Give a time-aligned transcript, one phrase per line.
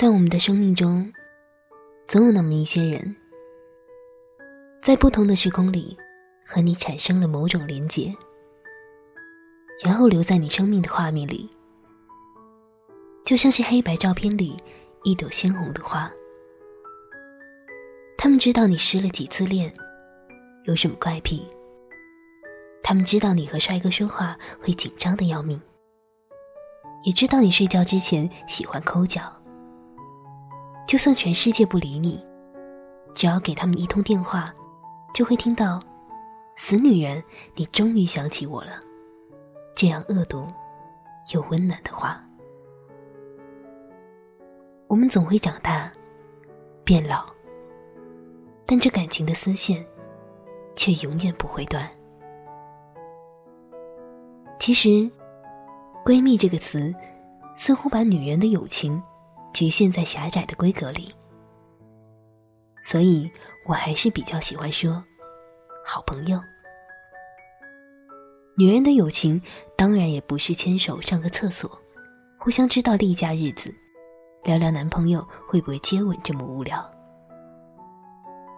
[0.00, 1.12] 在我们的生命中，
[2.08, 3.14] 总有那么一些人，
[4.80, 5.94] 在不同的时空里
[6.46, 8.10] 和你产生了某种连结，
[9.84, 11.50] 然后留在你生命的画面里，
[13.26, 14.56] 就像是黑白照片里
[15.02, 16.10] 一朵鲜红的花。
[18.16, 19.70] 他们知道你失了几次恋，
[20.64, 21.46] 有什么怪癖。
[22.82, 25.60] 他们知道你和帅哥说话会紧张的要命，
[27.04, 29.36] 也知道你睡觉之前喜欢抠脚。
[30.90, 32.20] 就算全世界不理你，
[33.14, 34.52] 只要给他们一通电话，
[35.14, 35.80] 就会听到
[36.58, 37.22] “死女人，
[37.54, 38.72] 你终于想起我了”
[39.76, 40.48] 这样恶毒
[41.32, 42.20] 又温暖的话。
[44.88, 45.92] 我们总会长大，
[46.82, 47.24] 变老。
[48.66, 49.86] 但这感情的丝线，
[50.74, 51.88] 却永远不会断。
[54.58, 55.08] 其实
[56.04, 56.92] ，“闺蜜”这个词，
[57.54, 59.00] 似乎把女人的友情
[59.52, 61.14] 局限在狭窄的规格里，
[62.84, 63.30] 所以
[63.66, 65.02] 我还是比较喜欢说
[65.84, 66.40] “好朋友”。
[68.56, 69.40] 女人的友情，
[69.76, 71.70] 当然也不是牵手上个厕所，
[72.38, 73.74] 互相知道例假日子，
[74.44, 76.84] 聊聊男朋友会不会接吻这么无聊。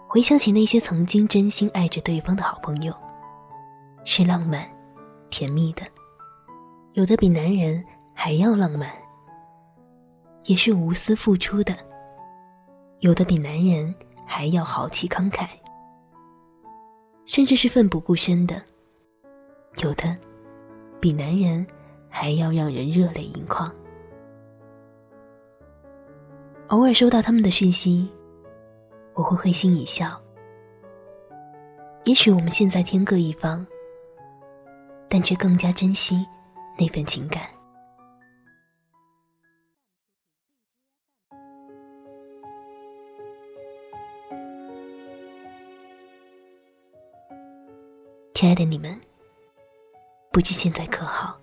[0.09, 2.93] 回想起那些曾经真心爱着对方的好朋友，
[4.05, 4.67] 是浪漫、
[5.29, 5.83] 甜蜜的；
[6.93, 8.91] 有的比男人还要浪漫，
[10.45, 11.73] 也是无私付出的；
[12.99, 13.93] 有的比男人
[14.25, 15.47] 还要豪气慷慨，
[17.25, 18.55] 甚至是奋不顾身的；
[19.83, 20.15] 有的
[20.99, 21.65] 比男人
[22.09, 23.73] 还要让人热泪盈眶。
[26.67, 28.11] 偶尔收到他们的讯息。
[29.15, 30.19] 我会会心一笑。
[32.05, 33.63] 也许我们现在天各一方，
[35.07, 36.25] 但却更加珍惜
[36.79, 37.43] 那份情感。
[48.33, 48.99] 亲爱的你们，
[50.31, 51.39] 不知现在可好？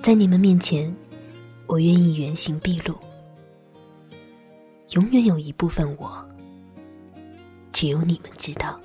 [0.00, 0.94] 在你们面前，
[1.66, 2.96] 我愿意原形毕露。
[4.90, 6.24] 永远有一部分我，
[7.72, 8.80] 只有你们知道。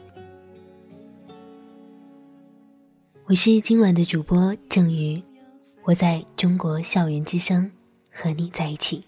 [3.25, 5.21] 我是今晚的主播郑宇，
[5.83, 7.71] 我在中国校园之声
[8.11, 9.05] 和你在一起。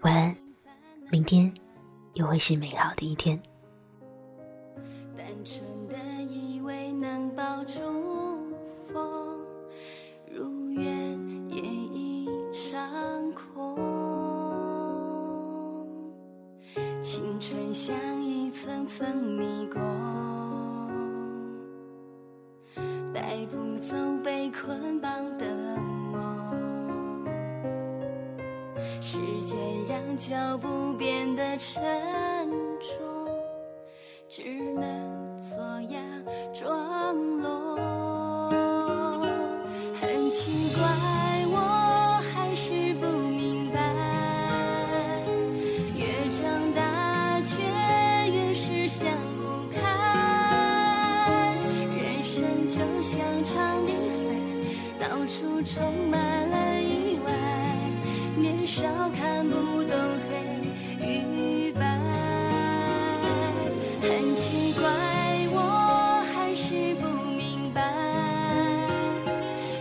[0.00, 0.36] 晚安，
[1.12, 1.52] 明天
[2.14, 3.40] 又会是美好的一天。
[5.16, 5.62] 单纯
[23.50, 25.46] 不走被捆绑的
[26.12, 27.26] 梦。
[29.00, 31.82] 时间让脚步变得沉
[32.80, 32.98] 重，
[34.28, 34.42] 只
[34.74, 35.27] 能
[55.00, 57.32] 到处充满了意外，
[58.36, 58.82] 年少
[59.16, 59.54] 看不
[59.84, 59.96] 懂
[60.28, 61.80] 黑与白，
[64.02, 64.88] 很奇怪，
[65.52, 67.80] 我还是不明白，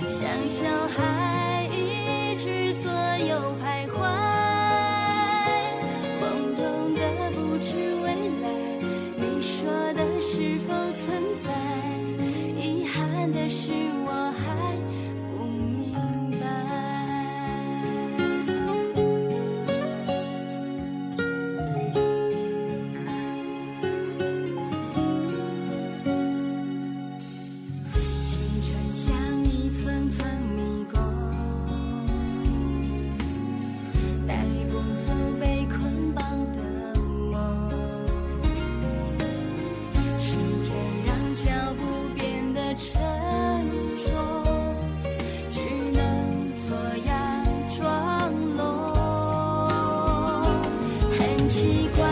[0.07, 3.97] 像小孩一直左右徘徊，
[6.21, 6.23] 懵
[6.55, 7.01] 懂的
[7.31, 7.73] 不知
[8.03, 8.05] 未
[8.43, 8.45] 来，
[9.15, 11.49] 你说的是否存在？
[12.61, 13.73] 遗憾的是。
[51.47, 52.06] 奇怪